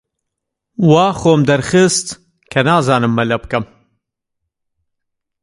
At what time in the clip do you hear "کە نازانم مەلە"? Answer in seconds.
2.51-3.37